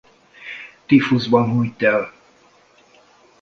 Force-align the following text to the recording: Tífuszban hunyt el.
Tífuszban 0.85 1.49
hunyt 1.49 1.81
el. 1.81 2.13